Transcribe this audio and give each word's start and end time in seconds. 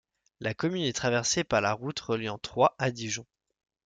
La 0.39 0.55
commune 0.55 0.81
est 0.81 0.93
traversée 0.93 1.43
par 1.43 1.61
la 1.61 1.73
route 1.73 1.99
reliant 1.99 2.39
Troyes 2.39 2.73
à 2.79 2.89
Dijon. 2.89 3.27